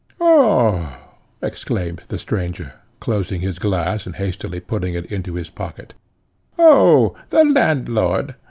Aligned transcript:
"Oh!" 0.19 0.97
exclaimed 1.43 2.01
the 2.07 2.17
stranger, 2.17 2.73
closing 2.99 3.41
his 3.41 3.59
glass, 3.59 4.07
and 4.07 4.15
hastily 4.15 4.59
putting 4.59 4.95
it 4.95 5.05
into 5.11 5.35
his 5.35 5.51
pocket, 5.51 5.93
"Oh! 6.57 7.15
the 7.29 7.45
landlord. 7.45 8.33